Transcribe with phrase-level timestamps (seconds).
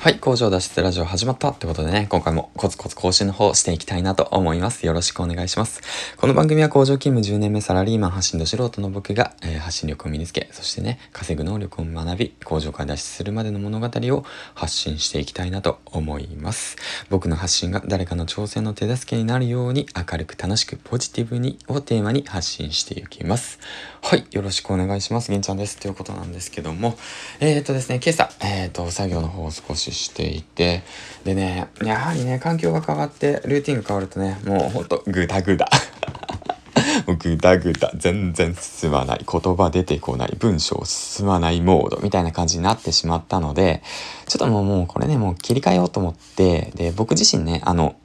[0.00, 4.86] はい、工場脱出ラジオ始まったってことでね、今回もコツコツ更新の方していきたいなと思います。
[4.86, 5.82] よろしくお願いします。
[6.16, 14.24] この番組は工場勤務10年目サラリーマン発信ど素人の僕が、えー、発信力を身につけ、そしてね、稼ぐ能力を学び、工場から脱出するまでの物語を
[14.54, 16.76] 発信していきたいなと思います。
[17.10, 23.58] 僕の発信が誰かの挑戦の手助けになるように明るく楽しくポジティブにをテーマに発信していきます。
[24.00, 25.30] はい、よろしくお願いします。
[25.30, 25.76] 銀ちゃんです。
[25.76, 26.96] ということなんですけども、
[27.40, 30.82] えっ、とですね、今朝、えっ、と、作業の方を少ししていて、
[31.24, 35.68] でね、やはりね、環境が変わって、ルーティンが変わるとね、もうほんとグダグダ。
[37.18, 41.98] グダグダ、全然進まない、言葉出てこない、文章進まないモード。
[42.02, 43.82] みたいな感じになってしまったので、
[44.26, 47.96] ちょっともうもうこれね、もう切り替えようと思って、で、僕自身ね、あの、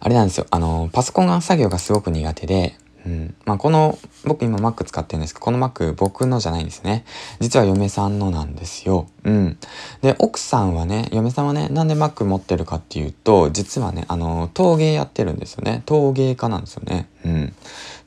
[0.00, 2.76] あれなんですよ、あの、パソコンが作業がすごく苦手で、
[3.06, 3.34] うん。
[3.44, 7.04] まあ、この、僕今 Mac 使ってるんですけど、この Mac 僕のじゃないんですね。
[7.40, 9.08] 実は嫁さんのなんですよ。
[9.24, 9.58] うん。
[10.02, 15.82] で、奥さんはね、嫁さんはね、なんで Mac 持ってるかっていうと、実はね、あの、陶芸やってるんですよね。
[15.86, 17.08] 陶芸家なんですよね。
[17.24, 17.54] うん。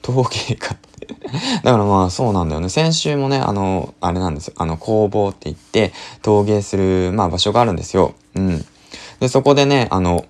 [0.01, 0.93] 陶芸家って。
[1.63, 2.69] だからまあそうなんだよね。
[2.69, 4.53] 先週もね、あの、あれなんですよ。
[4.57, 8.13] あの、工房って言って、陶芸する、まあ場所があるんですよ。
[8.35, 8.65] うん。
[9.19, 10.25] で、そこでね、あの、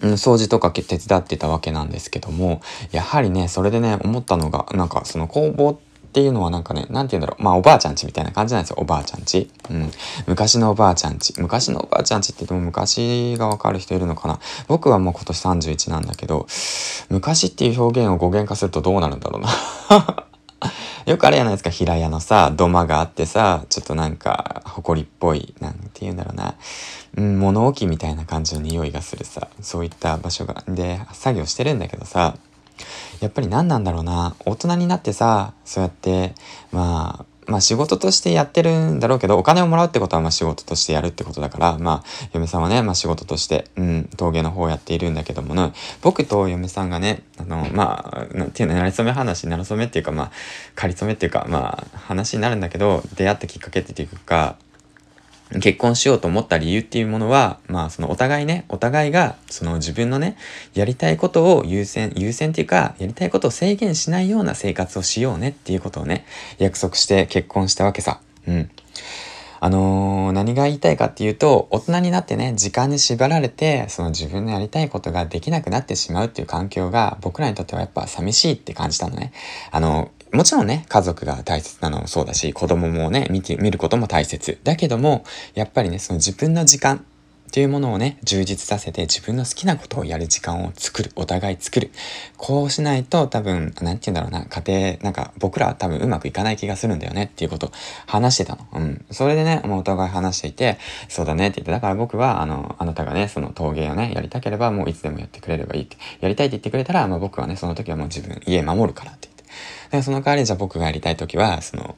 [0.00, 2.60] うん、掃除とか手伝ってたわけなんですけども、
[2.92, 5.76] やはりね、それでね、思ったのが、なんかその工房っ
[6.12, 7.42] ていうのはなんかね、なんて言うんだろう。
[7.42, 8.76] まあおばあちゃんちみたいな感じなんですよ。
[8.78, 9.50] おばあちゃんち。
[9.70, 9.90] うん。
[10.26, 11.32] 昔のおばあちゃんち。
[11.38, 14.38] 昔のおばあちゃんちって言っても昔がわかる人いるのかな。
[14.68, 16.46] 僕はもう今年31なんだけど、
[17.08, 20.26] 昔っていう表現を語源化するとどうなるんだろうな。
[21.06, 26.54] よくあれやないですか、平屋のさ、土間があってさ、ちょっとなんか、埃っぽい、なんて言うんだろうな。
[27.16, 32.36] うん、物置みたいな感じの匂いがするさ、そういった場所が、で、作業してるんだけどさ、
[33.20, 36.34] やっぱり何なんだろうな、大人になってさ、そうやって、
[36.70, 50.30] まあ、まあ仕事としてやってるんだろうけど、お金をもらうってことはまあ仕事としてやるってことだから、まあ嫁さんはね、まあ仕事として、うん、陶芸の方をやっているんだけどもね、僕と嫁さんがね、あの、まあ、なんていうの、なりそめ話、なりそめっていうか、まあ、
[50.74, 54.56] 仮そめっていうか、まあ、話になるんだけど、出会ったきっかけっていうか、
[55.60, 60.36] 結婚しようと思った理由っていうものは、まあそのお互いね、お互いがその自分のね、
[60.74, 66.24] やりたいことを優先、優先っていうか、やりたいことを制限しないような生活をしようねっていうことをね、
[66.58, 68.20] 約束して結婚したわけさ。
[68.46, 68.70] うん。
[69.64, 79.32] あのー、何が言いたいかっていうと、大人になってね、時間に縛られて、その自分のやりたいことができなくなってしまうっていう環境が、僕らにとってはやっぱ寂しいって感じたのね。
[79.70, 84.58] あの、もちろんね、家族が大切なのもそうだし、子供もね、見て、見ることも大切。
[84.64, 87.04] だけども、やっぱりね、その自分の時間
[87.52, 91.12] っていうものをね、充実させて自分の好きなことをやる時間を作る。
[91.16, 91.90] お互い作る。
[92.38, 97.70] こうしないと多分、なんて言うんだろうな、家庭、なんか僕らは多分うまくいかない気がするんだよねっていうこと
[98.06, 98.66] 話してたの。
[98.72, 99.04] うん。
[99.10, 100.78] それでね、もうお互い話していて、
[101.10, 105.98] そうだねって言って、だから僕は、あの、あなたがね、その陶芸をね、やりたければもういつでもやってくれればいいって。
[106.22, 109.28] やりたいって言ってくれたら、まあ僕はね、その時はもう自分、家守るからって
[109.90, 111.96] で、その代わりじゃあ僕がやりたい時は、その、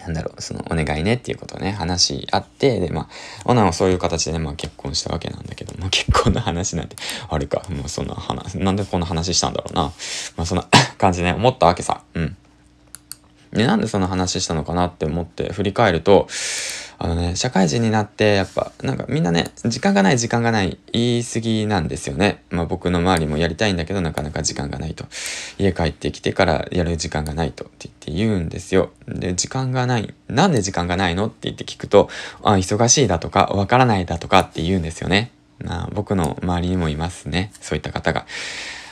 [0.00, 3.08] なんだろう、その、お願いねっていうことをね、話し合って、で、まあ、
[3.44, 6.96] 女はそういう形でね、まあ結婚したわけなんだけど、まあ結婚の話なんて、
[7.28, 9.82] あれか、もうそんな話、なんでこんな話したんだろうな。
[10.36, 10.66] まあそんな
[10.96, 12.02] 感じで、ね、思ったわけさ。
[12.14, 12.36] うん。
[13.52, 16.28] で、なんでその話したのかなって思って振り返ると、
[17.02, 22.42] あのね、社会人になってやっぱなんかみんなね、時間がない時間がない言い過ぎなんですよね。
[22.50, 25.06] まあ僕の周りもやりたいんだけどなかなか時間がないと。
[25.56, 28.90] 家帰ってきてからやる時間がないとって言って言うんですよ。
[29.08, 30.12] で、時間がない。
[30.28, 31.28] なんで時間がないの？
[31.28, 32.10] って言って聞くと、
[32.42, 35.32] あ、忙しいだとか、わからないだとかって言うんですよね。
[35.64, 37.50] まあ僕の周りにもいますね。
[37.62, 38.26] そういった方が。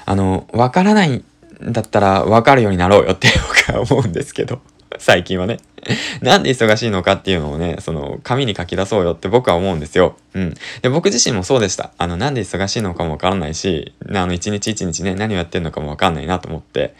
[0.06, 1.24] あの、わからないん
[1.60, 3.28] だったらわかるようになろうよって
[3.68, 4.62] 僕は思うんですけど。
[4.98, 5.58] 最近はね。
[6.22, 10.16] なんで忙しいのかっていうのをね、その、紙に書き出そうよって僕は思うんですよ。
[10.34, 10.54] うん。
[10.82, 11.92] で、僕自身もそうでした。
[11.98, 16.94] あの、なんで忙しいのかもわからないし、あの、一日一日ね、何をやってんのかもわかんないなと思って、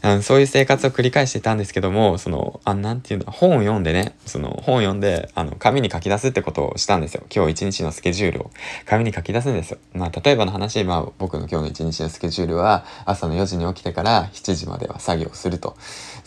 [0.00, 7.24] あのそういう生活を繰り返してたんですけども、その、あ、なんていうの、本を読んでね、その、本を読んで、あの、紙に書き出すってことをしたんですよ。
[7.34, 8.50] 今日一日のスケジュールを
[8.86, 9.78] 紙に書き出すんですよ。
[9.94, 15.76] まあ、例えばの話、まあ、僕の今日の一日のスケジュールは、朝の4時に起きてから7時までは作業すると。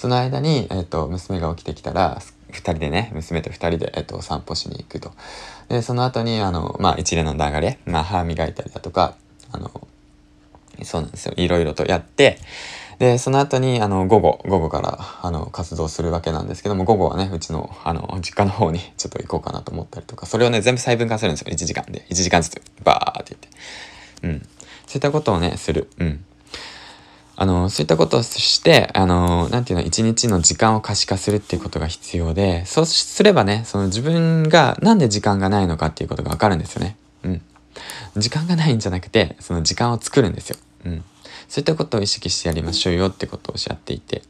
[0.01, 2.17] その間に、えっ、と、娘が起きてきたら、
[2.49, 5.11] 2人でね、娘と2人で、えっと、散歩しに行くと。
[5.69, 9.13] で、その後に、あの、まあ、一連の流れ、まあ、歯磨いたりだとか、
[9.51, 9.69] あの、
[10.81, 11.35] そうなんですよ。
[11.37, 12.39] いろいろとやって、
[12.97, 21.53] で、その後に、あの、午後、午後から、あの、活動するわけなんですけども、午後はね、うちの、あの、実家の方にちょっと行こうかなと思ったりとか、それをね、全部細分化するんですよ。
[21.53, 22.07] 1時間で。
[22.09, 23.35] 1時間ずつ、バーって
[24.23, 24.37] 言って。
[24.39, 24.49] うん。
[24.87, 25.91] そういったことをね、する。
[25.99, 26.25] うん。
[27.41, 36.97] あの、そういったことをして、あの、なていうの、一日の時間を可視化するっていうことが必要で、そうすればね、その自分が何で時間がないのかっていうことがわかるんですよね。
[37.23, 37.41] うん。
[38.15, 40.57] 時間がないんじゃなくて、その時間を作るんですよ。
[40.85, 41.03] うん。
[41.49, 44.21] そういったことを意識してやりましょうよってことをおっしゃっていて。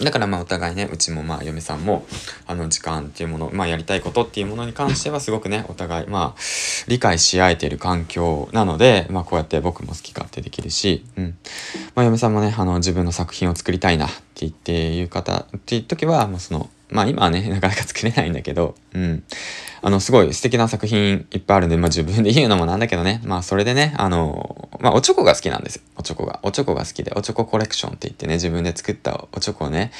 [0.00, 2.06] だからまあお互いね、うちもまあ嫁さんも、
[2.46, 6.40] あの時間っていうもの、まあやりたいことっていうものに関してはすごくね、お互いまあ
[6.88, 11.36] 理解し合えている環境なので、まあこうやって僕も好き勝手できるし、うん。
[11.94, 19.24] まあ嫁さんもね、あの自分の作品を作りたいなって言っていう方っていう時は、もうその、まあ今はね、なかなか作れないんだけど、うん。
[19.82, 25.82] あの、すごい素敵な作品いっぱいあるんで、まあ自分で言うのもなんだけどね、まあそれでね、あの、まあおちょこが好きなんですよ。
[25.96, 26.40] おちょこが。
[26.42, 29.92] おちょこが好きで、おちょこコレクションって言ってね、自分で作ったおちょこをね、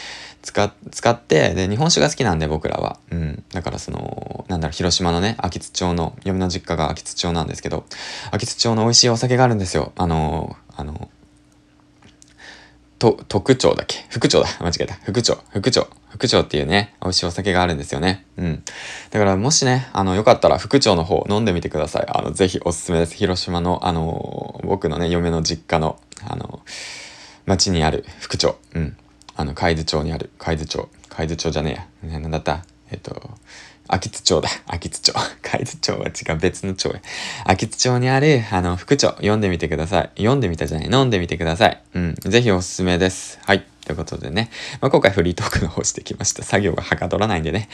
[0.43, 2.99] 使、使って、で、日本酒が好きなんで僕らは。
[3.13, 3.45] うん。
[3.53, 7.85] だからその、なんだろう、広島のね、秋津町の、嫁の実家が秋津町なんですけど、
[8.33, 9.93] 秋津町の美味しいお酒があるんですよ。
[9.97, 11.09] あの、あの、
[13.03, 14.05] と、特徴だっけ？
[14.11, 14.49] 副長だ。
[14.63, 14.95] 間違えた。
[15.03, 15.39] 副長。
[15.51, 15.89] 副長。
[16.11, 18.27] 副長っていうね、美味しいお酒があるんですよね。
[18.37, 18.63] うん。
[19.11, 22.07] だからもしね、あの、よかったら副長の方飲んでみてください。
[22.09, 23.15] あの、ぜひおすすめです。
[23.15, 26.61] 広島の、あの、僕のね、嫁の実家の、あの、
[27.45, 28.57] 町にある副長。
[28.75, 28.97] うん。
[29.35, 30.89] あの、海津町にある、海津町。
[31.09, 32.13] 海津町じゃねえや。
[32.13, 32.65] ね、なんだった？
[32.91, 33.31] えっと、
[33.95, 34.49] 秋津町だ。
[34.67, 35.13] 秋津町。
[35.43, 36.95] 海津町は違う、別の町や。
[37.45, 40.11] 秋津町にある、あの、副町、読んでみてください。
[40.17, 41.83] 読んでみたじゃない、飲んでみてください。
[41.93, 42.15] うん。
[42.15, 43.39] ぜひおすすめです。
[43.45, 43.67] はい。
[43.85, 44.49] ということでね。
[44.81, 46.43] まあ、今回フリートークの方してきました。
[46.43, 47.69] 作業がはかどらないんでね。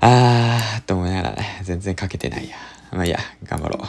[0.00, 2.56] あー、と思いながらね、全然書けてないや。
[2.92, 3.86] まあいいや、頑張ろう。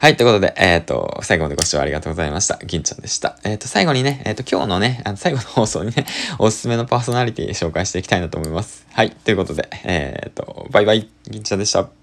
[0.00, 2.58] はい、ということで、えっ、ー、と、最後までご視聴ありがとうございました。
[2.64, 3.38] 銀ちゃんでした。
[3.44, 6.06] えっ、ー、と、最後にね、えっ、ー、と、今日のね、あの最後の放送にね、
[6.38, 8.86] おすすめのパーソナリティ紹介していきたいなと思います。
[8.92, 11.95] はい、ということで、えっ、と、バイバイ、銀ちゃんでした。